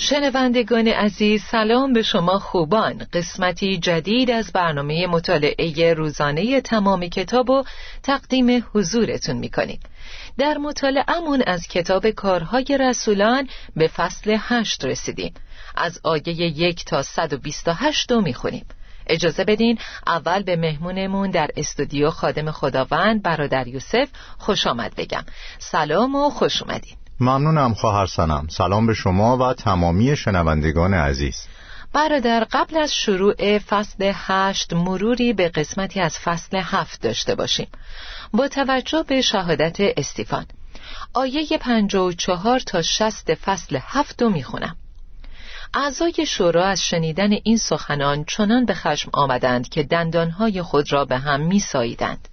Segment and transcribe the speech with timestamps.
[0.00, 3.06] شنوندگان عزیز سلام به شما خوبان.
[3.12, 7.64] قسمتی جدید از برنامه مطالعه روزانه تمام کتاب و
[8.02, 9.80] تقدیم حضورتون می‌کنیم.
[10.38, 15.34] در مطالعهمون از کتاب کارهای رسولان به فصل هشت رسیدیم.
[15.76, 18.66] از آیه یک تا 128 رو می‌خونیم.
[19.06, 25.24] اجازه بدین اول به مهمونمون در استودیو خادم خداوند برادر یوسف خوش آمد بگم.
[25.58, 26.96] سلام و خوش اومدین.
[27.20, 28.46] ممنونم خواهر سنم.
[28.50, 31.46] سلام به شما و تمامی شنوندگان عزیز.
[31.92, 37.68] برادر قبل از شروع فصل هشت مروری به قسمتی از فصل هفت داشته باشیم.
[38.32, 40.46] با توجه به شهادت استیفان.
[41.14, 44.76] آیه پنجا و چهار تا شست فصل هفت رو می‌خونم.
[45.74, 51.18] اعضای شورا از شنیدن این سخنان چنان به خشم آمدند که دندانهای خود را به
[51.18, 52.28] هم میساییدند.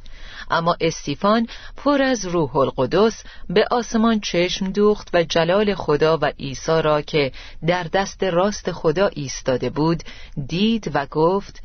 [0.52, 1.48] اما استیفان
[1.78, 7.32] پر از روح القدس به آسمان چشم دوخت و جلال خدا و عیسی را که
[7.68, 10.04] در دست راست خدا ایستاده بود
[10.48, 11.62] دید و گفت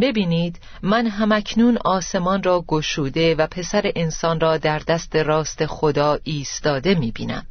[0.00, 6.94] ببینید من همکنون آسمان را گشوده و پسر انسان را در دست راست خدا ایستاده
[6.94, 7.46] می‌بینم.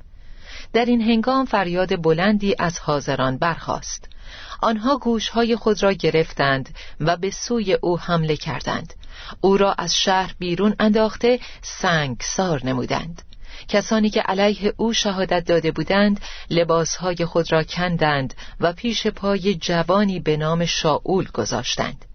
[0.74, 4.10] در این هنگام فریاد بلندی از حاضران برخاست.
[4.62, 6.70] آنها گوشهای خود را گرفتند
[7.00, 8.94] و به سوی او حمله کردند.
[9.42, 13.22] او را از شهر بیرون انداخته سنگسار نمودند.
[13.68, 20.20] کسانی که علیه او شهادت داده بودند لباسهای خود را کندند و پیش پای جوانی
[20.20, 22.06] به نام شاول گذاشتند.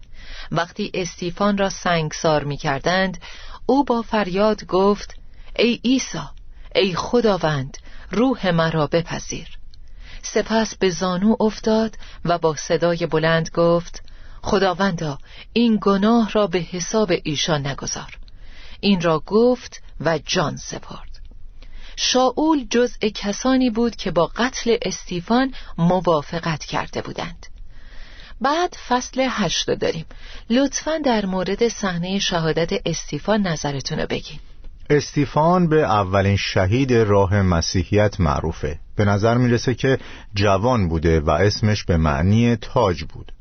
[0.51, 3.17] وقتی استیفان را سنگسار می کردند
[3.65, 5.15] او با فریاد گفت
[5.55, 6.19] ای عیسی
[6.75, 7.77] ای خداوند
[8.11, 9.47] روح مرا بپذیر.
[10.21, 14.03] سپس به زانو افتاد و با صدای بلند گفت
[14.41, 15.17] خداوندا
[15.53, 18.17] این گناه را به حساب ایشان نگذار.
[18.79, 21.19] این را گفت و جان سپرد.
[21.95, 27.45] شاول جزء کسانی بود که با قتل استیفان موافقت کرده بودند.
[28.41, 30.05] بعد فصل هشت داریم.
[30.49, 34.39] لطفا در مورد صحنه شهادت استیفان نظرتون رو بگین.
[34.89, 38.79] استیفان به اولین شهید راه مسیحیت معروفه.
[38.95, 39.99] به نظر می‌رسه که
[40.33, 43.31] جوان بوده و اسمش به معنی تاج بود.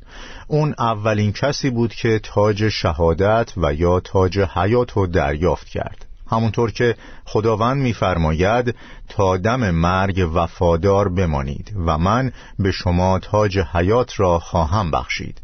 [0.47, 6.07] اون اولین کسی بود که تاج شهادت و یا تاج حیات رو دریافت کرد.
[6.31, 8.75] همونطور که خداوند میفرماید
[9.09, 15.41] تا دم مرگ وفادار بمانید و من به شما تاج حیات را خواهم بخشید.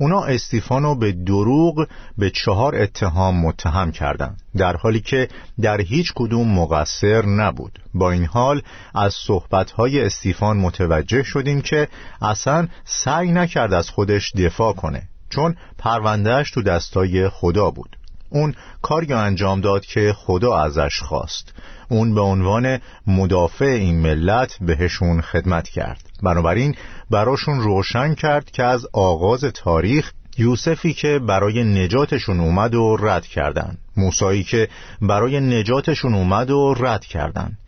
[0.00, 1.86] اونا استیفانو به دروغ
[2.18, 5.28] به چهار اتهام متهم کردند در حالی که
[5.60, 7.78] در هیچ کدوم مقصر نبود.
[7.94, 8.62] با این حال
[8.94, 11.88] از صحبتهای استیفان متوجه شدیم که
[12.22, 17.96] اصلا سعی نکرد از خودش دفاع کنه چون پروندهش تو دستای خدا بود.
[18.30, 21.52] اون کاری انجام داد که خدا ازش خواست.
[21.88, 26.03] اون به عنوان مدافع این ملت بهشون خدمت کرد.
[26.22, 26.74] بنابراین
[27.10, 33.78] براشون روشن کرد که از آغاز تاریخ یوسفی که برای نجاتشون اومد و رد کردن
[33.96, 34.68] موسایی که
[35.02, 37.58] برای نجاتشون اومد و رد کردن.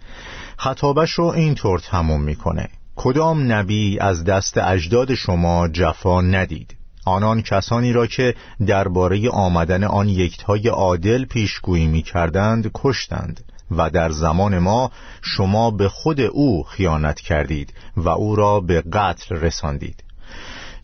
[0.59, 2.69] خطابش رو اینطور تموم می‌کنه.
[2.97, 6.77] کدام نبی از دست اجداد شما جفا ندید؟
[7.07, 8.35] آنان کسانی را که
[8.67, 13.45] درباره آمدن آن یکتای عادل پیشگویی می کردند کشتند.
[13.71, 14.91] و در زمان ما
[15.23, 20.05] شما به خود او خیانت کردید و او را به قتل رساندید.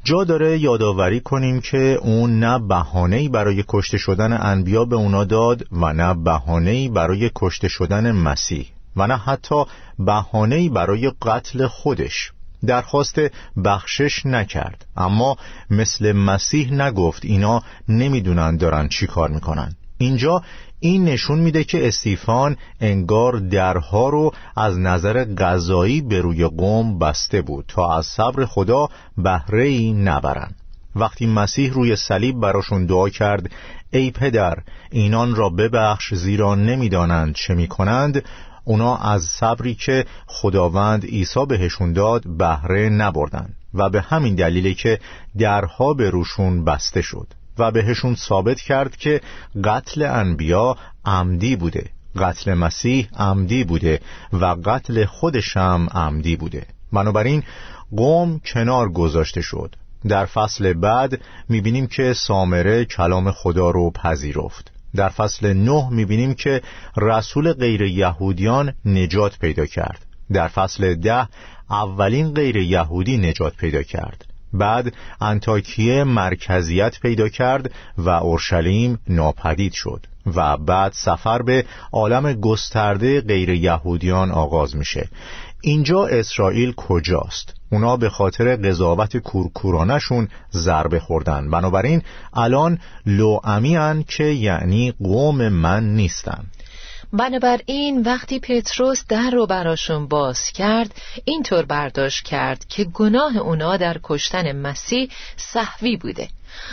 [0.04, 5.66] جا داره یادآوری کنیم که اون نه بهانه‌ای برای کشته شدن انبیا به اونا داد
[5.72, 9.64] و نه بهانه‌ای برای کشته شدن مسیح و نه حتی
[9.98, 12.32] بهانه‌ای برای قتل خودش.
[12.66, 13.20] درخواست
[13.64, 15.36] بخشش نکرد اما
[15.70, 19.76] مثل مسیح نگفت اینا نمی‌دونن دارن چی کار می‌کنن.
[20.02, 20.42] اینجا
[20.80, 27.42] این نشون میده که استیفان انگار درها رو از نظر غذایی به روی قوم بسته
[27.42, 28.88] بود تا از صبر خدا
[29.18, 30.50] بهره ای نبرن
[30.96, 33.50] وقتی مسیح روی صلیب براشون دعا کرد
[33.90, 34.58] ای پدر
[34.90, 38.24] اینان را ببخش زیرا نمی‌دانند چه می‌کنند.
[38.64, 44.98] اونا از صبری که خداوند عیسی بهشون داد بهره نبردن و به همین دلیله که
[45.38, 47.26] درها به روشون بسته شد.
[47.62, 49.20] و بهشون ثابت کرد که
[49.64, 51.90] قتل انبیا عمدی بوده.
[52.16, 54.00] قتل مسیح عمدی بوده
[54.32, 56.66] و قتل خودشم عمدی بوده.
[56.92, 57.42] بنابراین
[57.96, 59.76] قوم کنار گذاشته شد.
[60.08, 64.72] در فصل بعد می‌بینیم که سامره کلام خدا رو پذیرفت.
[64.94, 66.62] در فصل نه می‌بینیم که
[66.96, 70.06] رسول غیر یهودیان نجات پیدا کرد.
[70.32, 71.28] در فصل ده
[71.70, 74.31] اولین غیر یهودی نجات پیدا کرد.
[74.52, 83.20] بعد انتاکیه مرکزیت پیدا کرد و اورشلیم ناپدید شد و بعد سفر به عالم گسترده
[83.20, 85.08] غیر یهودیان آغاز میشه.
[85.60, 91.50] اینجا اسرائیل کجاست؟ اونا به خاطر قضاوت کورکورانشون ضربه خوردن.
[91.50, 92.02] بنابراین
[92.32, 96.44] الان لوعمی که یعنی قوم من نیستن.
[97.12, 100.94] بنابراین وقتی پتروس در رو براشون باز کرد
[101.24, 106.28] اینطور برداشت کرد که گناه اونا در کشتن مسیح صحوی بوده.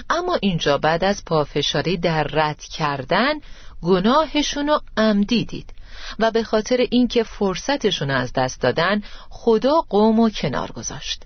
[0.09, 3.33] اما اینجا بعد از پافشاری در رد کردن
[3.81, 5.73] گناهشونو عمدی دید
[6.19, 11.23] و به خاطر اینکه فرصتشون از دست دادن خدا قوم و کنار گذاشت.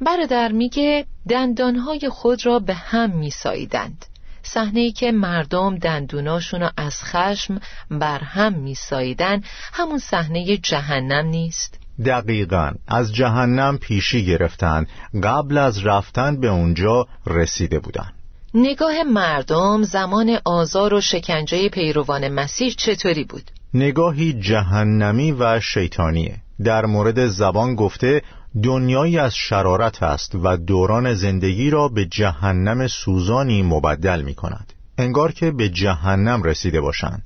[0.00, 4.06] برادر میگه دندانهای خود را به هم میساییدند.
[4.42, 7.60] صحنه که مردم دندوناشون از خشم
[7.90, 9.42] بر هم میساییدن
[9.72, 11.78] همون صحنه جهنم نیست.
[12.04, 12.70] دقیقا.
[12.88, 14.86] از جهنم پیشی گرفتن.
[15.22, 18.12] قبل از رفتن به اونجا رسیده بودن.
[18.54, 26.41] نگاه مردم زمان آزار و شکنجه پیروان مسیح چطوری بود؟ نگاهی جهنمی و شیطانیه.
[26.64, 28.22] در مورد زبان گفته
[28.62, 35.32] دنیایی از شرارت است و دوران زندگی را به جهنم سوزانی مبدل می کند انگار
[35.32, 37.22] که به جهنم رسیده باشند.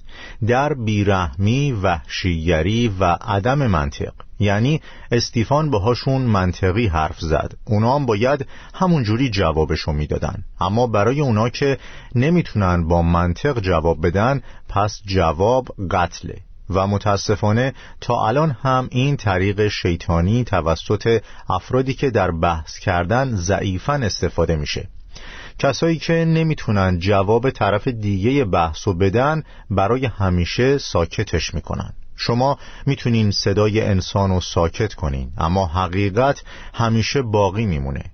[0.46, 4.12] در بیرحمی وحشیگری و عدم منطق.
[4.40, 4.80] یعنی
[5.12, 7.54] استیفان باهاشون منطقی حرف زد.
[7.64, 10.44] اونا هم باید همونجوری جوابشو می‌دادن.
[10.60, 11.78] اما برای اونا که
[12.14, 16.36] نمی‌تونن با منطق جواب بدن پس جواب قتله.
[16.70, 23.92] و متاسفانه تا الان هم این طریق شیطانی توسط افرادی که در بحث کردن ضعیفا
[23.92, 24.88] استفاده میشه.
[25.58, 31.92] کسایی که نمی‌تونن جواب طرف دیگه بحثو بدن برای همیشه ساکتش می‌کنن.
[32.16, 36.42] شما می‌تونین صدای انسان رو ساکت کنین اما حقیقت
[36.74, 38.04] همیشه باقی میمونه.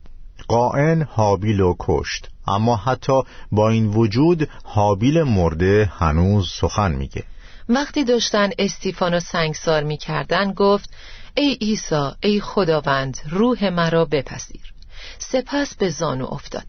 [0.49, 3.23] قائن حابیل و کشت اما حتی
[3.53, 7.25] با این وجود حابیل مرده هنوز سخن میگه.
[7.75, 10.91] وقتی داشتن استیفانو سنگسار می‌کردن گفت
[11.35, 14.73] ای عیسی ای خداوند روح مرا بپذیر.
[15.19, 16.67] سپس به زانو افتاد.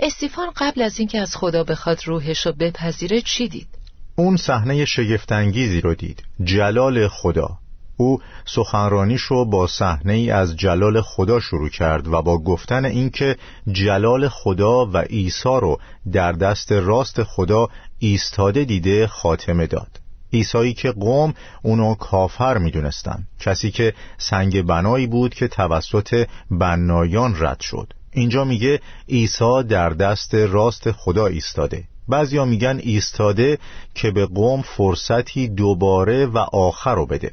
[0.00, 3.68] استیفان قبل از اینکه از خدا بخواد روحشو بپذیره چی دید؟
[4.16, 6.22] اون صحنه شگفتانگیزی رو دید.
[6.44, 7.58] جلال خدا.
[7.96, 13.36] او سخنرانیشو با صحنه ای از جلال خدا شروع کرد و با گفتن اینکه
[13.72, 15.78] جلال خدا و عیسی رو
[16.12, 17.68] در دست راست خدا
[17.98, 20.01] ایستاده دیده خاتمه داد.
[20.32, 23.26] عیسایی که قوم اونو کافر می‌دونستن.
[23.40, 27.92] کسی که سنگ بنایی بود که توسط بنایان رد شد.
[28.12, 31.84] اینجا میگه عیسی در دست راست خدا ایستاده.
[32.08, 33.58] بعضیا میگن ایستاده
[33.94, 37.32] که به قوم فرصتی دوباره و آخر رو بده.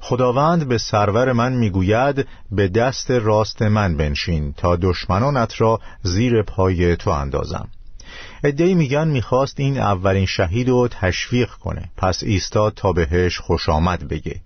[0.00, 6.96] خداوند به سرور من می‌گوید به دست راست من بنشین تا دشمنانت را زیر پای
[6.96, 7.68] تو اندازم.
[8.46, 11.90] ادهی میگن می‌خواست این اولین شهید رو تشویق کنه.
[11.96, 14.40] پس ایستاد تا بهش خوش آمد بگه.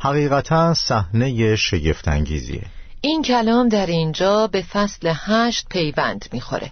[0.00, 2.62] حقیقتا صحنه شگفتانگیزیه.
[3.00, 6.70] این کلام در اینجا به فصل هشت پیوند می‌خوره.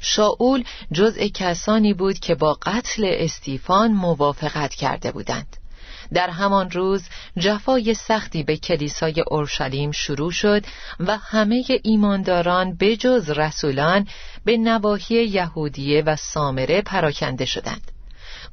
[0.00, 5.56] شاول جزء کسانی بود که با قتل استیفان موافقت کرده بودند.
[6.14, 10.64] در همان روز جفای سختی به کلیسای اورشلیم شروع شد
[11.00, 14.06] و همه ایمانداران به جز رسولان
[14.44, 17.92] به نواحی یهودیه و سامره پراکنده شدند.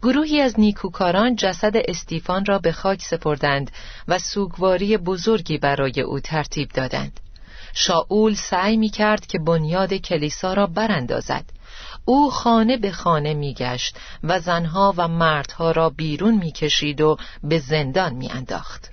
[0.01, 3.71] گروهی از نیکوکاران جسد استیفان را به خاک سپردند
[4.07, 7.19] و سوگواری بزرگی برای او ترتیب دادند.
[7.73, 11.45] شاول سعی می کرد که بنیاد کلیسا را براندازد.
[12.05, 18.13] او خانه به خانه میگشت و زنها و مردها را بیرون می‌کشید و به زندان
[18.13, 18.91] میانداخت.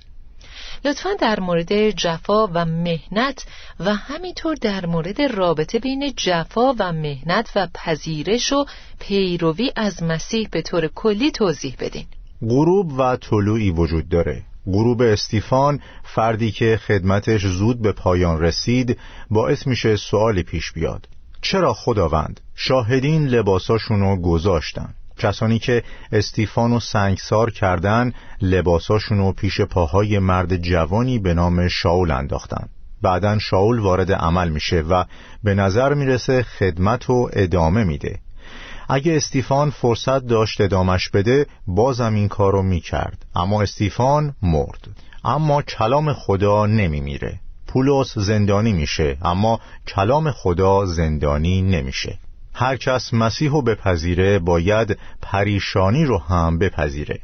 [0.85, 3.45] لطفا در مورد جفا و مهنت
[3.79, 8.65] و همینطور در مورد رابطه بین جفا و مهنت و پذیرش و
[8.99, 12.05] پیروی از مسیح به طور کلی توضیح بدین.
[12.41, 14.43] غروب و طلوعی وجود داره.
[14.65, 21.07] غروب استیفان فردی که خدمتش زود به پایان رسید باعث میشه سوالی پیش بیاد.
[21.43, 31.19] چرا خداوند شاهدین لباساشونو گذاشتن؟ کسانی که استیفانو سنگسار کردن لباساشونو پیش پاهای مرد جوانی
[31.19, 32.69] به نام شاول انداختن.
[33.01, 35.03] بعدا شاول وارد عمل میشه و
[35.43, 38.19] به نظر می‌رسه خدمت و ادامه میده.
[38.89, 43.25] اگه استیفان فرصت داشت ادامش بده بازم این کارو می‌کرد.
[43.35, 44.87] اما استیفان مرد.
[45.23, 47.39] اما کلام خدا نمیمیره.
[47.73, 52.19] پولس زندانی میشه اما کلام خدا زندانی نمیشه.
[52.53, 57.19] هر کس مسیح رو بپذیره باید پریشانی رو هم بپذیره.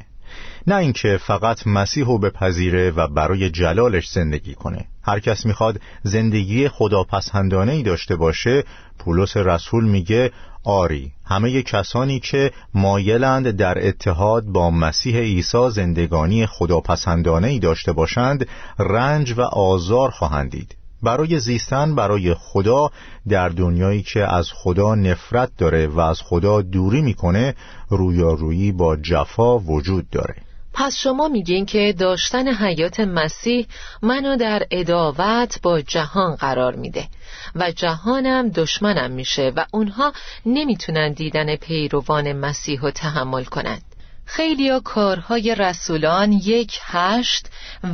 [0.66, 4.84] نه اینکه فقط مسیح رو بپذیره و برای جلالش زندگی کنه.
[5.02, 8.64] هر کس می‌خواد زندگی خداپسندانه ای داشته باشه
[8.98, 10.32] پولس رسول میگه
[10.64, 18.48] آری همه کسانی که مایلند در اتحاد با مسیح عیسی زندگانی خداپسندانه ای داشته باشند
[18.78, 20.76] رنج و آزار خواهند دید.
[21.02, 22.90] برای زیستن برای خدا
[23.28, 27.54] در دنیایی که از خدا نفرت داره و از خدا دوری می‌کنه
[27.88, 30.34] رویارویی با جفا وجود داره.
[30.80, 33.66] پس شما میگین که داشتن حیات مسیح
[34.02, 37.08] منو در اداوت با جهان قرار میده
[37.54, 40.12] و جهانم دشمنم میشه و اونها
[40.46, 43.82] نمی‌تونن دیدن پیروان مسیح رو تحمل کنند.
[44.24, 47.46] خیلیا کارهای رسولان یک هشت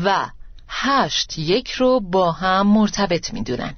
[0.05, 0.27] و
[0.69, 3.75] هشت یک رو با هم مرتبط می‌دونن.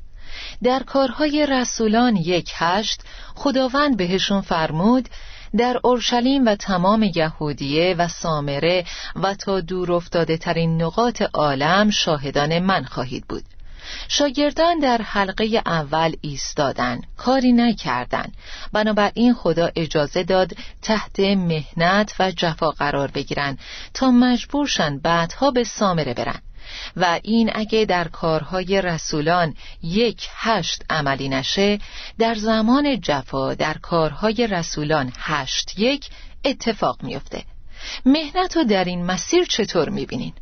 [0.63, 3.01] در کارهای رسولان یک هشت
[3.35, 5.09] خداوند بهشون فرمود
[5.57, 8.85] در اورشلیم و تمام یهودیه و سامره
[9.17, 13.45] و تا دور افتاده ترین نقاط عالم شاهدان من خواهید بود.
[14.09, 18.33] شاگردان در حلقه اول ایستادن کاری نکردن.
[18.73, 20.53] بنابراین خدا اجازه داد
[20.83, 23.59] تحت مهنت و جفا قرار بگیرن
[23.95, 26.41] تا مجبورشن بعدها به سامره برن.
[26.97, 31.79] و این اگه در کارهای رسولان یک هشت عملی نشه
[32.19, 36.11] در زمان جفا در کارهای رسولان هشت یک
[36.45, 37.45] اتفاق میفته
[38.07, 40.33] مهنت رو در این مسیر چطور می‌بینین؟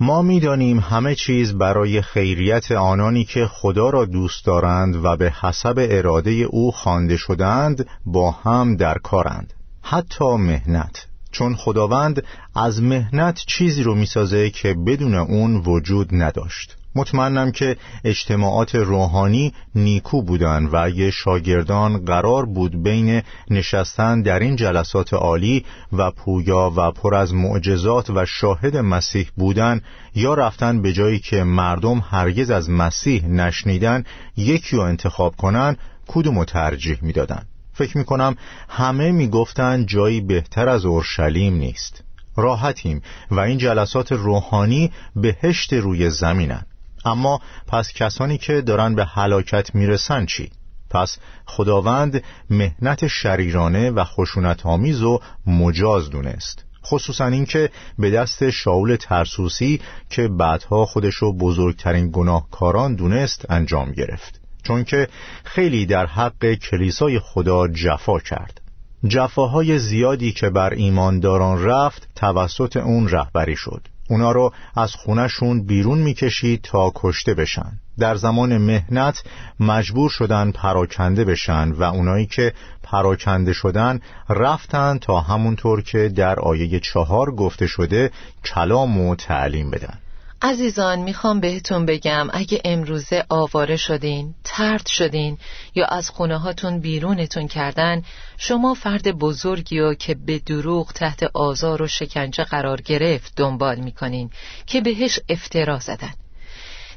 [0.00, 5.86] ما می‌دانیم همه چیز برای خیریت آنانی که خدا را دوست دارند و به حسب
[5.90, 9.52] اراده او خوانده شدند با هم در کارند.
[9.82, 11.07] حتی مهنت.
[11.30, 12.22] چون خداوند
[12.54, 16.76] از مهنت چیزی رو می‌سازه که بدون اون وجود نداشت.
[16.94, 24.56] مطمئنم که اجتماعات روحانی نیکو بودن و اگه شاگردان قرار بود بین نشستن در این
[24.56, 29.80] جلسات عالی و پویا و پر از معجزات و شاهد مسیح بودن
[30.14, 34.04] یا رفتن به جایی که مردم هرگز از مسیح نشنیدن
[34.36, 37.42] یکی رو انتخاب کنن کدوم ترجیح می‌دادن.
[37.78, 38.36] فکر می‌کنم
[38.68, 42.04] همه می‌گفتن جایی بهتر از اورشلیم نیست.
[42.36, 46.66] راحتیم و این جلسات روحانی بهشت روی زمینن.
[47.04, 50.50] اما پس کسانی که دارن به هلاکت می‌رسن چی؟
[50.90, 56.64] پس خداوند مهنت شریرانه و خشونت آمیز و مجاز دونست.
[56.86, 59.80] خصوصا اینکه به دست شاول ترسوسی
[60.10, 64.47] که بعدها خودشو بزرگترین گناهکاران دونست انجام گرفت.
[64.68, 65.08] چون که
[65.44, 68.60] خیلی در حق کلیسای خدا جفا کرد.
[69.08, 73.88] جفاهای زیادی که بر ایمانداران رفت توسط اون رهبری شد.
[74.10, 77.72] اونا رو از خونشون بیرون می‌کشید تا کشته بشن.
[77.98, 79.22] در زمان مهنت
[79.60, 86.80] مجبور شدن پراکنده بشن و اونایی که پراکنده شدن رفتن تا همونطور که در آیه
[86.80, 88.10] چهار گفته شده
[88.44, 89.98] کلام و تعلیم بدن.
[90.42, 95.38] عزیزان می‌خوام بهتون بگم اگه امروزه آواره شدین، ترد شدین
[95.74, 98.02] یا از خونه هاتون بیرونتون کردن
[98.36, 104.30] شما فرد بزرگی و که به دروغ تحت آزار و شکنجه قرار گرفت دنبال می‌کنین
[104.66, 106.14] که بهش افترا زدن.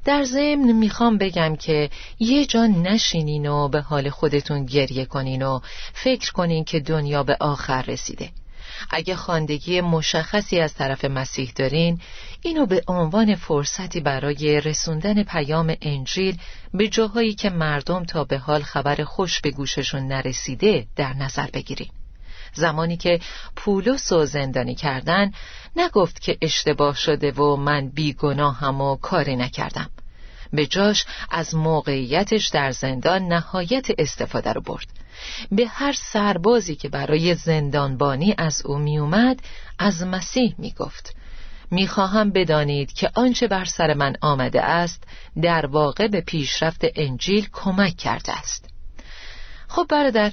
[0.06, 5.60] در ضمن می‌خوام بگم که یه جا نشینین و به حال خودتون گریه کنین و
[5.94, 8.30] فکر کنین که دنیا به آخر رسیده.
[8.90, 12.02] اگه خواندگی مشخصی از طرف مسیح دارین
[12.42, 16.38] اینو به عنوان فرصتی برای رسوندن پیام انجیل
[16.74, 21.90] به جاهایی که مردم تا به حال خبر خوش به گوششون نرسیده در نظر بگیرین.
[22.54, 23.20] زمانی که
[23.56, 25.32] پولس و زندانی کردن
[25.76, 29.90] نگفت که اشتباه شده و من بیگناهم و کاری نکردم.
[30.54, 34.88] به جاش از موقعیتش در زندان نهایت استفاده رو برد.
[35.52, 39.40] به هر سربازی که برای زندانبانی از او میومد
[39.80, 41.16] از مسیح می‌گفت
[41.72, 45.04] می‌خواهم بدانید که آنچه بر سر من آمده است
[45.42, 48.70] در واقع به پیشرفت انجیل کمک کرده است.
[49.68, 50.32] خب برادر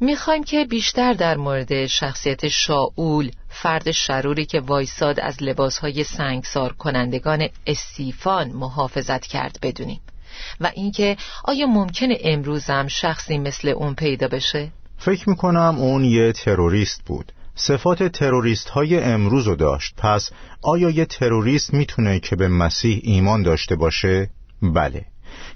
[0.00, 7.48] می‌خوایم که بیشتر در مورد شخصیت شاول فرد شروری که وایساد از لباسهای سنگسار کنندگان
[7.66, 10.00] استیفان محافظت کرد بدونیم.
[10.60, 17.02] و اینکه آیا ممکنه امروزم شخصی مثل اون پیدا بشه؟ فکر می‌کنم اون یه تروریست
[17.06, 17.32] بود.
[17.54, 19.94] صفات تروریست های امروز رو داشت.
[19.96, 20.30] پس
[20.62, 24.30] آیا یه تروریست می‌تونه که به مسیح ایمان داشته باشه؟
[24.62, 25.04] بله.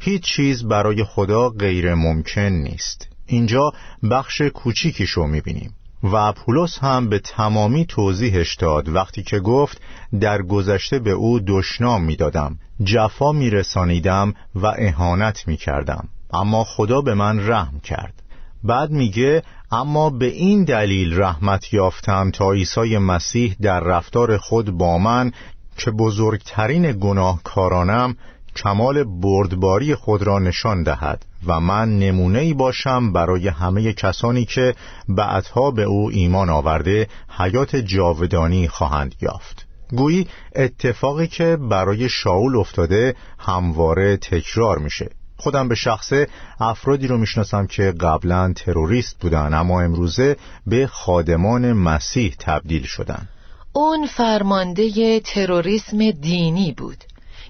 [0.01, 3.09] هیچ چیز برای خدا غیر ممکن نیست.
[3.27, 3.73] اینجا
[4.11, 5.75] بخش کوچیکیشو می‌بینیم.
[6.03, 8.89] و پولس هم به تمامی توضیحش داد.
[8.89, 9.81] وقتی که گفت
[10.21, 12.59] در گذشته به او دشنام می‌دادم.
[12.85, 16.09] جفا میرسانیدم و اهانت می‌کردم.
[16.33, 18.23] اما خدا به من رحم کرد.
[18.65, 24.99] بعد میگه اما به این دلیل رحمت یافتم تا عیسی مسیح در رفتار خود با
[24.99, 25.33] من
[25.77, 28.17] که بزرگترین گناهکارانم
[28.57, 34.75] کمال بردباری خود را نشان دهد و من نمونه ای باشم برای همه کسانی که
[35.09, 37.09] بعدها به او ایمان آورده
[37.39, 39.70] حیات جاودانی خواهند یافت.
[39.97, 45.11] گویی اتفاقی که برای شاول افتاده همواره تکرار میشه.
[45.37, 46.29] خودم به شخصه
[46.61, 53.29] افرادی رو می‌شناسم که قبلا تروریست بودن اما امروزه به خادمان مسیح تبدیل شدن.
[53.73, 57.05] اون فرمانده تروریسم دینی بود.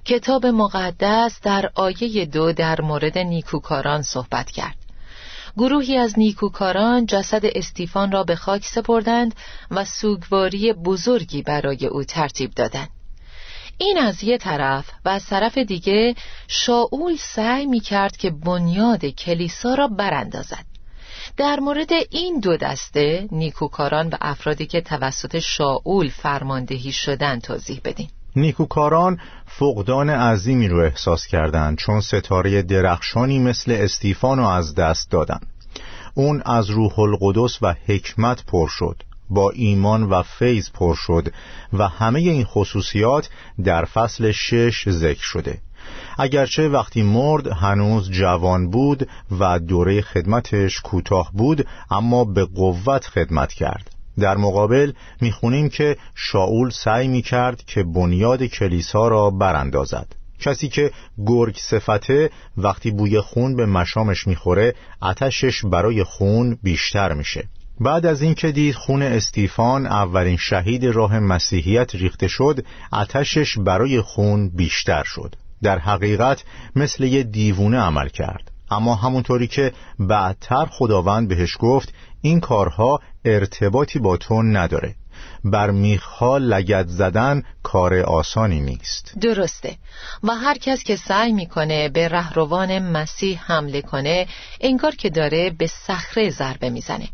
[0.04, 4.79] کتاب مقدس در آیه دو در مورد نیکوکاران صحبت کرد.
[5.56, 9.34] گروهی از نیکوکاران جسد استیفان را به خاک سپردند
[9.70, 12.88] و سوگواری بزرگی برای او ترتیب دادند.
[13.78, 16.14] این از یه طرف و از طرف دیگه
[16.48, 20.64] شاول سعی می کرد که بنیاد کلیسا را براندازد.
[21.36, 28.08] در مورد این دو دسته نیکوکاران و افرادی که توسط شاول فرماندهی شدن توضیح بدین
[28.36, 35.40] نیکوکاران فقدان عظیمی رو احساس کردند چون ستاره درخشانی مثل استیفان رو از دست دادن
[36.14, 41.28] اون از روح القدس و حکمت پر شد با ایمان و فیض پر شد
[41.72, 43.28] و همه این خصوصیات
[43.64, 45.58] در فصل شش ذکر شده.
[46.18, 49.08] اگرچه وقتی مرد هنوز جوان بود
[49.40, 53.99] و دوره خدمتش کوتاه بود اما به قوت خدمت کرد.
[54.20, 60.06] در مقابل می‌خونیم که شاول سعی می‌کرد که بنیاد کلیسا را براندازد.
[60.40, 60.90] کسی که
[61.26, 67.48] گرگ صفته وقتی بوی خون به مشامش می‌خوره آتشش برای خون بیشتر میشه.
[67.80, 74.48] بعد از اینکه دید خون استیفان اولین شهید راه مسیحیت ریخته شد آتشش برای خون
[74.48, 75.34] بیشتر شد.
[75.62, 76.44] در حقیقت
[76.76, 78.50] مثل یه دیوونه عمل کرد.
[78.70, 84.94] اما همونطوری که بعدتر خداوند بهش گفت این کارها ارتباطی با تو نداره.
[85.44, 89.14] بر میخها لگت زدن کار آسانی نیست.
[89.20, 89.76] درسته.
[90.22, 94.26] و هر کس که سعی می‌کنه به رهروان مسیح حمله کنه
[94.60, 97.08] انگار که داره به صخره ضربه می‌زنه.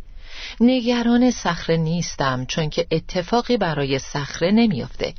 [0.61, 5.14] نگران صخره نیستم چون که اتفاقی برای صخره نمیافته.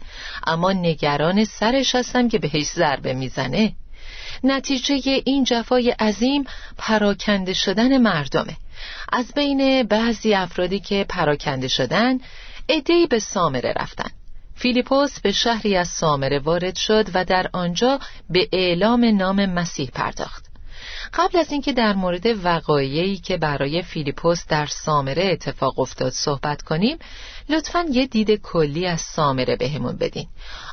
[0.47, 3.73] اما نگران سرش هستم که بهش ضربه می‌زنه.
[4.43, 6.43] نتیجه این جفای عظیم
[6.77, 8.58] پراکنده شدن مردمه.
[9.12, 12.17] از بین بعضی افرادی که پراکنده شدن
[12.69, 14.10] ادهی به سامره رفتن.
[14.56, 17.99] فیلیپوس به شهری از سامره وارد شد و در آنجا
[18.30, 20.47] به اعلام نام مسیح پرداخت.
[21.13, 26.97] قبل از اینکه در مورد وقایعی که برای فیلیپوس در سامره اتفاق افتاد صحبت کنیم
[27.49, 30.27] لطفا یه دید کلی از سامره بهمون بدین.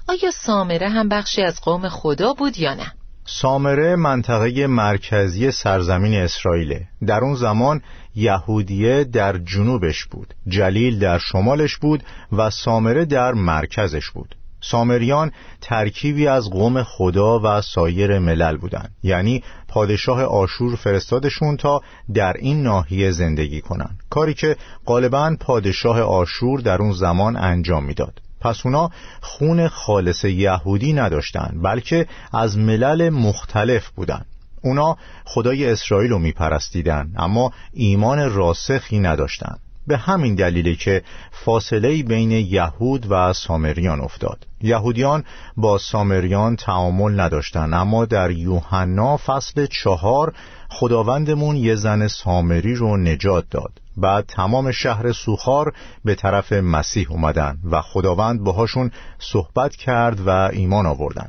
[0.08, 2.92] آیا سامره هم بخشی از قوم خدا بود یا نه؟
[3.26, 7.82] سامره منطقه مرکزی سرزمین اسرائیل در اون زمان
[8.14, 14.36] یهودیه در جنوبش بود جلیل در شمالش بود و سامره در مرکزش بود.
[14.60, 18.94] سامریان ترکیبی از قوم خدا و سایر ملل بودند.
[19.02, 21.80] یعنی پادشاه آشور فرستادشون تا
[22.14, 23.98] در این ناحیه زندگی کنند.
[24.10, 24.56] کاری که
[24.86, 28.20] غالبا پادشاه آشور در اون زمان انجام می‌داد.
[28.44, 34.26] پس اونا خون خالص یهودی نداشتند بلکه از ملل مختلف بودند
[34.62, 41.02] اونا خدای اسرائیل رو میپرستیدن اما ایمان راسخی نداشتند به همین دلیله که
[41.32, 44.46] فاصله بین یهود و سامریان افتاد.
[44.62, 45.24] یهودیان
[45.56, 50.32] با سامریان تعامل نداشتند اما در یوحنا فصل چهار
[50.68, 53.80] خداوندمون یه زن سامری رو نجات داد.
[53.96, 55.72] بعد تمام شهر سوخار
[56.04, 61.28] به طرف مسیح اومدن و خداوند باهاشون صحبت کرد و ایمان آوردن.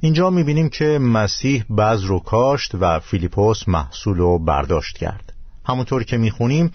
[0.00, 5.32] اینجا می‌بینیم که مسیح بذر رو کاشت و فیلیپوس محصول رو برداشت کرد.
[5.66, 6.72] همونطور که می‌خونیم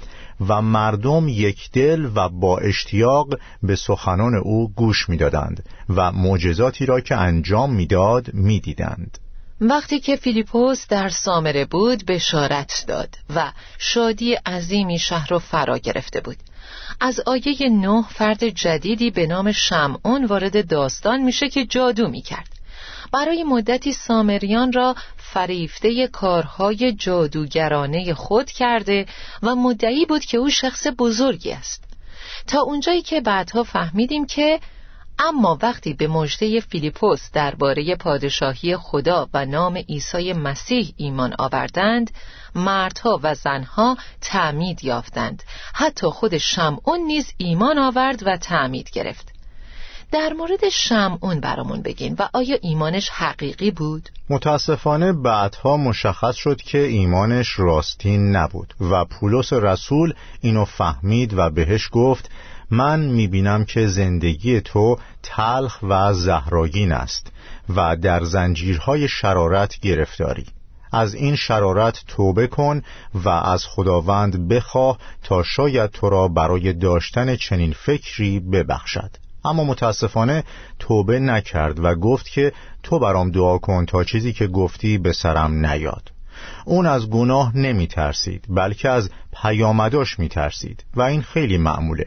[0.47, 6.99] و مردم یک دل و با اشتیاق به سخنان او گوش می‌دادند و معجزاتی را
[6.99, 9.17] که انجام می‌داد می‌دیدند.
[9.61, 16.21] وقتی که فیلیپوس در سامره بود بشارت داد و شادی عظیمی شهر را فرا گرفته
[16.21, 16.37] بود.
[17.01, 22.47] از آیه نه فرد جدیدی به نام شمعون وارد داستان میشه که جادو می‌کرد.
[23.13, 29.05] برای مدتی سامریان را فریفته کارهای جادوگرانه خود کرده
[29.43, 31.83] و مدعی بود که او شخص بزرگی است.
[32.47, 34.59] تا اونجایی که بعدها فهمیدیم که
[35.19, 42.12] اما وقتی به مژده فیلیپوس درباره پادشاهی خدا و نام عیسی مسیح ایمان آوردند
[42.55, 49.34] مردها و زنها تعمید یافتند حتی خود شمعون نیز ایمان آورد و تعمید گرفت
[50.12, 56.77] در مورد شمعون برامون بگین و آیا ایمانش حقیقی بود؟ متاسفانه بعدها مشخص شد که
[56.77, 62.29] ایمانش راستین نبود و پولس رسول اینو فهمید و بهش گفت
[62.71, 67.32] من می‌بینم که زندگی تو تلخ و زهراگین است
[67.75, 70.45] و در زنجیرهای شرارت گرفتاری.
[70.91, 72.82] از این شرارت توبه کن
[73.13, 79.12] و از خداوند بخواه تا شاید تو را برای داشتن چنین فکری ببخشد.
[79.45, 80.43] اما متاسفانه
[80.79, 82.53] توبه نکرد و گفت که
[82.84, 86.12] تو برام دعا کن تا چیزی که گفتی به سرم نیاد.
[86.65, 89.10] اون از گناه نمی ترسید بلکه از
[89.41, 92.05] پیامداش می ترسید و این خیلی معموله.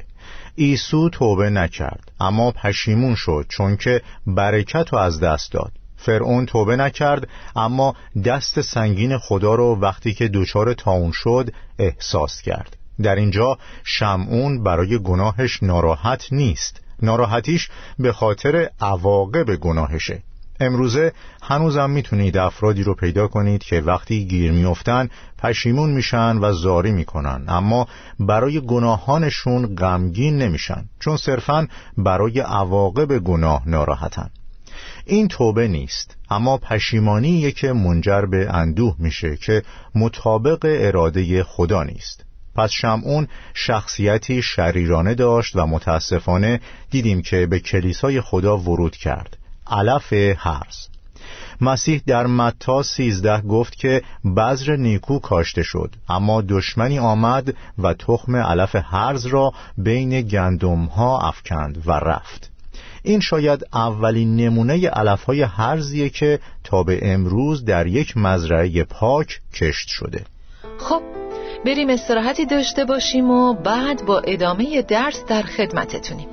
[0.55, 5.73] ایسو توبه نکرد اما پشیمون شد چون که برکت رو از دست داد.
[5.97, 12.77] فرعون توبه نکرد اما دست سنگین خدا رو وقتی که دچار تاون شد احساس کرد.
[13.03, 16.81] در اینجا شمعون برای گناهش ناراحت نیست.
[17.03, 20.23] ناراحتیش به خاطر عواقب گناهشه.
[20.63, 26.93] امروزه هنوزم می‌تونید افرادی رو پیدا کنید که وقتی گیر میافتن پشیمون میشن و زاری
[26.93, 27.45] می‌کنن.
[27.49, 27.89] اما
[28.21, 34.31] برای گناهانشون غمگین نمیشن چون صرفا برای عواقب گناه ناراحتن.
[35.07, 39.63] این توبه نیست اما پشیمانی که منجر به اندوه میشه که
[39.95, 42.25] مطابق اراده خدا نیست.
[42.55, 49.39] پس شمعون شخصیتی شریرانه داشت و متاسفانه دیدیم که به کلیسای خدا ورود کرد.
[49.73, 50.89] علف هرز
[51.61, 54.03] مسیح در متا سیزده گفت که
[54.37, 61.29] بذر نیکو کاشته شد اما دشمنی آمد و تخم علف هرز را بین گندم ها
[61.29, 62.51] افکند و رفت.
[63.03, 69.41] این شاید اولین نمونه علف های هرزیه که تا به امروز در یک مزرعه پاک
[69.55, 70.25] کشت شده.
[70.79, 71.03] خب
[71.67, 76.29] بریم استراحتی داشته باشیم و بعد با ادامه درس در خدمتتونیم.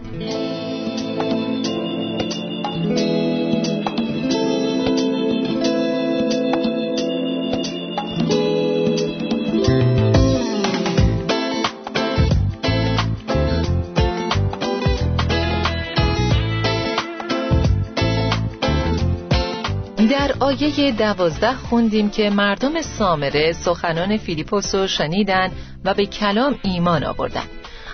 [20.10, 25.52] در آیه دوازده خوندیم که مردم سامره سخنان فیلیپوس رو شنیدن
[25.86, 27.43] و به کلام ایمان آوردن.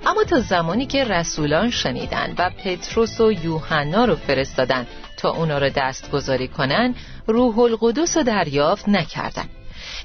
[0.05, 5.69] اما تا زمانی که رسولان شنیدن و پتروس و یوحنا رو فرستادن تا اونا رو
[5.69, 6.95] دستگذاری کنن
[7.27, 9.49] روح القدس رو دریافت نکردن.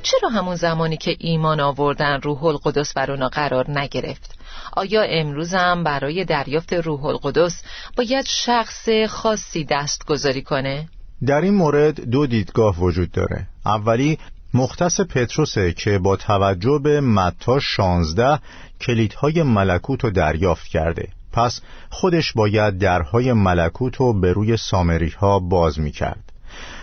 [0.03, 4.35] چرا همون زمانی که ایمان آوردن روح القدس بر اونا قرار نگرفت؟
[4.77, 7.63] آیا امروز هم برای دریافت روح القدس
[7.97, 10.89] باید شخص خاصی دستگذاری کنه؟
[11.27, 13.47] در این مورد دو دیدگاه وجود داره.
[13.67, 14.19] اولی
[14.55, 18.39] مختص پتروسه که با توجه به متا شانزده
[18.81, 21.09] کلیدهای ملکوت رو دریافت کرده.
[21.33, 26.31] پس خودش باید درهای ملکوت رو به روی سامری ها باز می کرد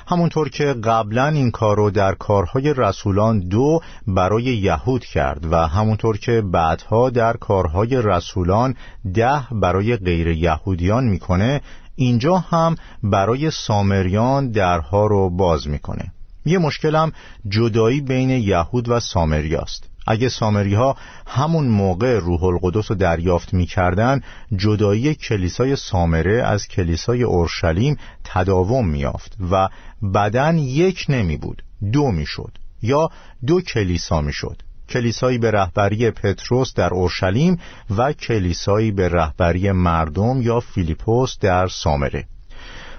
[0.07, 6.17] همونطور که قبلا این کار رو در کارهای رسولان دو برای یهود کرد و همونطور
[6.17, 8.75] که بعدها در کارهای رسولان
[9.13, 11.61] ده برای غیر یهودیان می‌کنه
[11.99, 16.11] اینجا هم برای سامریان درها رو باز می‌کنه.
[16.45, 17.11] یه مشکلم
[17.49, 19.89] جدایی بین یهود و سامریاست.
[20.07, 24.21] اگه سامری ها همون موقع روح القدس رو دریافت می‌کردن
[24.55, 29.69] جدایی کلیسای سامره از کلیسای اورشلیم تداوم میافت و
[30.13, 33.09] بدن یک نمی بود دو می‌شد یا
[33.47, 34.61] دو کلیسا می‌شد.
[34.89, 37.59] کلیسایی به رهبری پتروس در اورشلیم
[37.97, 42.27] و کلیسایی به رهبری مردم یا فیلیپوس در سامره.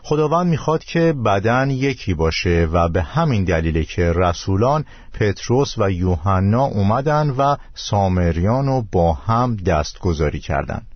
[0.02, 6.64] خداوند می‌خواد که بدن یکی باشه و به همین دلیله که رسولان پتروس و یوحنا
[6.64, 10.86] اومدن و سامریان رو با هم دستگذاری کردند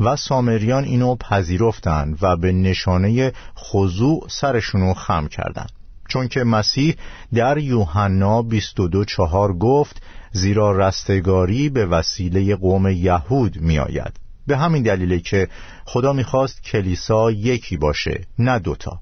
[0.00, 5.70] و سامریان اینو پذیرفتن و به نشانه خضوع سرشونو خم کردند
[6.08, 6.96] چون که مسیح
[7.34, 10.02] در یوحنا 22 چهار گفت
[10.32, 15.48] زیرا رستگاری به وسیله قوم یهود می آید به همین دلیله که
[15.84, 19.00] خدا می‌خواست کلیسا یکی باشه نه دوتا.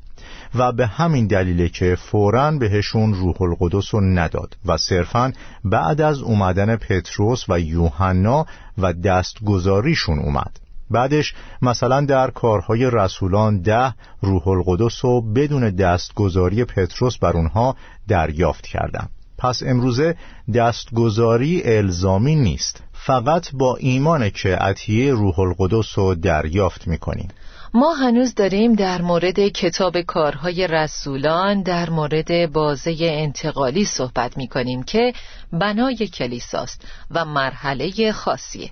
[0.54, 5.32] و به همین دلیله که فوراً بهشون روح القدس رو نداد و صرفا
[5.64, 8.46] بعد از اومدن پتروس و یوحنا
[8.78, 10.60] و دستگذاریشون اومد.
[10.90, 17.76] بعدش مثلا در کارهای رسولان ده روح القدس و بدون دستگذاری پتروس بر اونها
[18.08, 19.08] دریافت کردم
[19.40, 20.16] پس امروزه
[20.54, 22.82] دستگذاری الزامی نیست.
[22.92, 27.28] فقط با ایمان که عطیه روح القدس رو دریافت می‌کنیم.
[27.74, 34.82] ما هنوز داریم در مورد کتاب کارهای رسولان در مورد بازه انتقالی صحبت می کنیم
[34.82, 35.12] که
[35.52, 38.70] بنای کلیساست و مرحله خاصیه.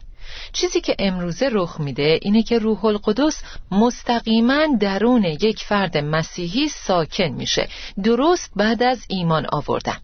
[0.52, 7.28] چیزی که امروزه رخ میده اینه که روح القدس مستقیما درون یک فرد مسیحی ساکن
[7.28, 7.68] میشه.
[8.04, 9.96] درست بعد از ایمان آوردن.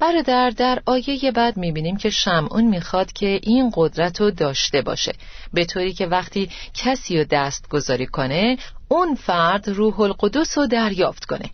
[0.00, 5.12] برادر در آیه بعد می‌بینیم که شمعون می‌خواد که این قدرت رو داشته باشه.
[5.52, 8.58] به طوری که وقتی کسی رو دست گذاری کنه
[8.88, 11.50] اون فرد روح القدس رو دریافت کنه.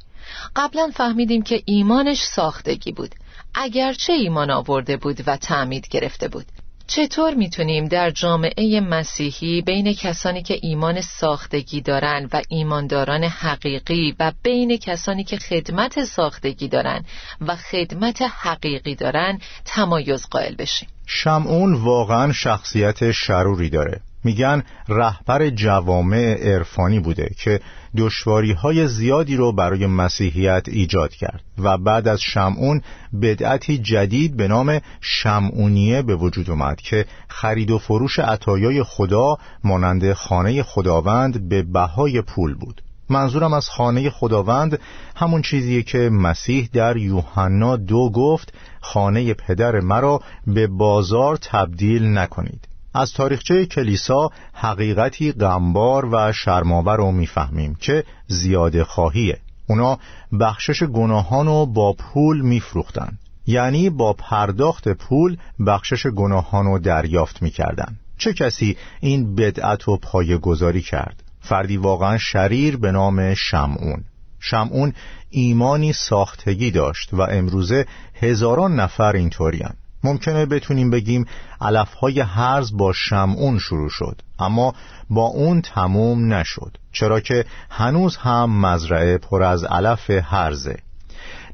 [0.56, 3.14] قبلا فهمیدیم که ایمانش ساختگی بود.
[3.54, 6.46] اگرچه ایمان آورده بود و تعمید گرفته بود.
[6.86, 14.32] چطور می‌تونیم در جامعه مسیحی بین کسانی که ایمان ساختگی دارن و ایمانداران حقیقی و
[14.42, 17.04] بین کسانی که خدمت ساختگی دارن
[17.40, 24.00] و خدمت حقیقی دارن تمایز قائل بشیم؟ شمعون واقعا شخصیت شروری داره.
[24.26, 27.60] میگن رهبر جوامع عرفانی بوده که
[27.96, 32.80] دشواری های زیادی رو برای مسیحیت ایجاد کرد و بعد از شمعون
[33.22, 40.12] بدعتی جدید به نام شمعونیه به وجود اومد که خرید و فروش عطایای خدا مانند
[40.12, 42.82] خانه خداوند به بهای پول بود.
[43.10, 44.78] منظورم از خانه خداوند
[45.16, 52.68] همون چیزیه که مسیح در یوحنا دو گفت خانه پدر مرا به بازار تبدیل نکنید.
[52.96, 59.38] از تاریخچه کلیسا حقیقتی غمبار و شرماور رو می‌فهمیم که زیاده خواهیه.
[59.66, 59.98] اونا
[60.40, 63.18] بخشش گناهان رو با پول میفروختن.
[63.46, 67.96] یعنی با پرداخت پول بخشش گناهان رو دریافت می‌کردن.
[68.18, 74.04] چه کسی این بدعت و پایه گذاری کرد؟ فردی واقعا شریر به نام شمعون.
[74.40, 74.92] شمعون
[75.30, 79.70] ایمانی ساختگی داشت و امروزه هزاران نفر اینطورین
[80.06, 81.26] ممکنه بتونیم بگیم
[81.60, 84.74] علفهای هرز با شمعون شروع شد اما
[85.10, 90.76] با اون تموم نشد چرا که هنوز هم مزرعه پر از علف هرزه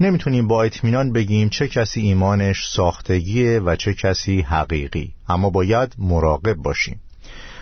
[0.01, 6.55] نمی‌تونیم با اطمینان بگیم چه کسی ایمانش ساختگیه و چه کسی حقیقی اما باید مراقب
[6.55, 7.01] باشیم.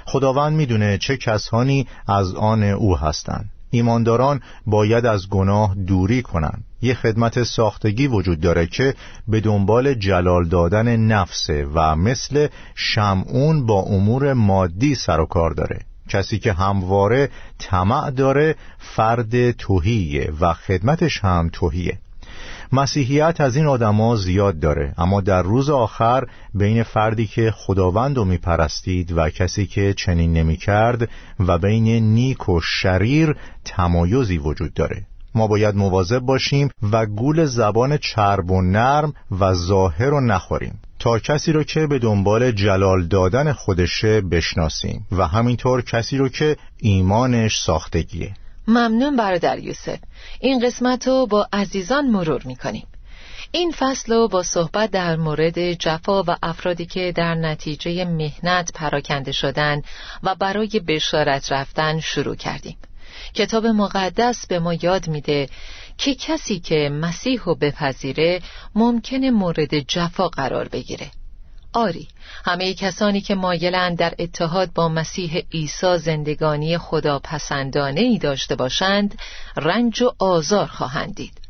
[0.06, 3.50] خداوند می‌دونه چه کسانی از آن او هستند.
[3.70, 6.64] ایمانداران باید از گناه دوری کنند.
[6.82, 8.94] یه خدمت ساختگی وجود داره که
[9.28, 15.80] به دنبال جلال دادن نفسه و مثل شمعون با امور مادی سر و کار داره.
[16.08, 21.98] کسی که همواره طمع داره فرد توهیه و خدمتش هم توهیه.
[22.72, 28.24] مسیحیت از این آدما زیاد داره اما در روز آخر بین فردی که خداوند رو
[28.24, 31.08] میپرستید و کسی که چنین نمی‌کرد
[31.40, 35.06] و بین نیک و شریر تمایزی وجود داره.
[35.34, 40.80] ما باید مواظب باشیم و گول زبان چرب و نرم و ظاهر رو نخوریم.
[40.98, 46.56] تا کسی رو که به دنبال جلال دادن خودشه بشناسیم و همینطور کسی رو که
[46.78, 48.34] ایمانش ساختگیه.
[48.68, 49.98] ممنون برادر یوسف.
[50.40, 52.86] این قسمت رو با عزیزان مرور می‌کنیم.
[53.52, 59.32] این فصل رو با صحبت در مورد جفا و افرادی که در نتیجه مهنت پراکنده
[59.32, 59.82] شدن
[60.22, 62.76] و برای بشارت رفتن شروع کردیم.
[63.34, 65.48] کتاب مقدس به ما یاد میده
[65.98, 68.40] که کسی که مسیح رو بپذیره
[68.74, 71.10] ممکنه مورد جفا قرار بگیره.
[71.72, 72.08] آری
[72.44, 79.18] همه کسانی که مایلند در اتحاد با مسیح عیسی زندگانی خدا پسندانه ای داشته باشند
[79.56, 81.40] رنج و آزار خواهند دید.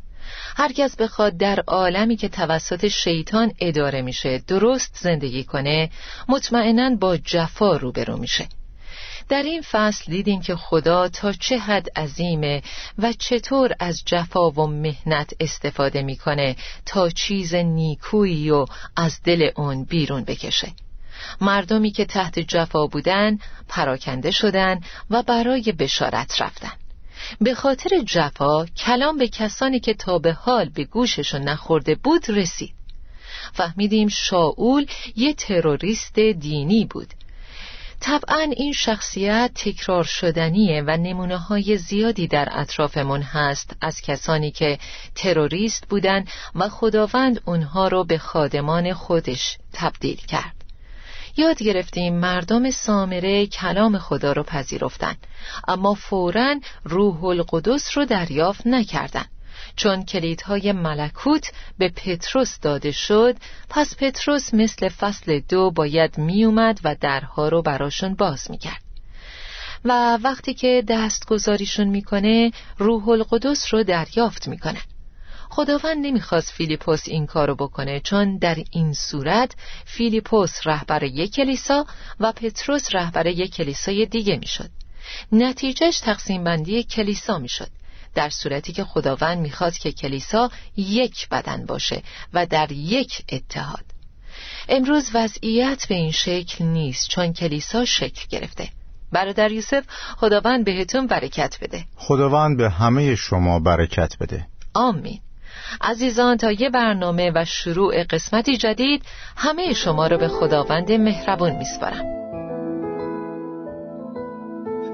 [0.57, 5.89] هرکس بخواد در عالمی که توسط شیطان اداره میشه درست زندگی کنه
[6.29, 8.47] مطمئنا با جفا روبرو میشه.
[9.31, 12.61] در این فصل دیدیم که خدا تا چه حد عظیمه
[12.97, 18.65] و چطور از جفا و مهنت استفاده می‌کنه تا چیز نیکویی و
[18.95, 20.71] از دل اون بیرون بکشه.
[21.41, 26.73] مردمی که تحت جفا بودن پراکنده شدن و برای بشارت رفتن.
[27.41, 32.73] به خاطر جفا کلام به کسانی که تا به حال به گوششون نخورده بود رسید.
[33.53, 37.13] فهمیدیم شاول یه تروریست دینی بود.
[38.01, 44.77] طبعا این شخصیت تکرار شدنیه و نمونه های زیادی در اطرافمون هست از کسانی که
[45.15, 50.55] تروریست بودن و خداوند اونها رو به خادمان خودش تبدیل کرد
[51.37, 55.15] یاد گرفتیم مردم سامره کلام خدا رو پذیرفتن
[55.67, 59.29] اما فورا روح القدس رو دریافت نکردند.
[59.75, 63.35] چون کلیدهای ملکوت به پتروس داده شد
[63.69, 68.81] پس پتروس مثل فصل دو باید میومد و درها رو براشون باز می‌کرد.
[69.85, 74.81] و وقتی که دست گذاریشون می‌کنه روح القدس رو دریافت می‌کنن
[75.49, 81.85] خداوند نمی‌خواست فیلیپوس این کارو بکنه چون در این صورت فیلیپوس رهبر یک کلیسا
[82.19, 84.69] و پتروس رهبر یک کلیسای دیگه می‌شد.
[85.31, 87.69] نتیجهش تقسیم بندی کلیسا می‌شد.
[88.15, 93.85] در صورتی که خداوند می‌خواد که کلیسا یک بدن باشه و در یک اتحاد.
[94.69, 98.69] امروز وضعیت به این شکل نیست چون کلیسا شکل گرفته.
[99.11, 99.83] برادر یوسف
[100.17, 101.85] خداوند بهتون برکت بده.
[101.95, 104.47] خداوند به همه شما برکت بده.
[104.73, 105.19] آمین.
[105.81, 109.03] عزیزان تا یه برنامه و شروع قسمتی جدید
[109.37, 112.20] همه شما رو به خداوند مهربون میسپارم.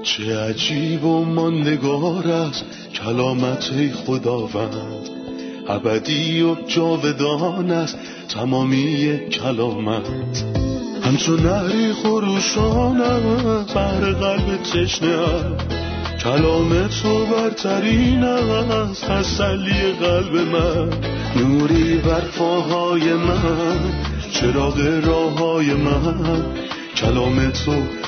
[0.02, 5.08] چه عجیب و ماندگار است کلامت خداوند.
[5.68, 10.44] ابدی و جاودان است تمامی کلامت.
[11.02, 15.26] همچون نهری خروشانم بر قلب تشنه
[16.22, 20.90] کلام تو برترین است تسلی قلب من.
[21.36, 23.78] نوری بر پاهای من
[24.32, 26.44] چراغ راه من.
[26.96, 28.07] کلام تو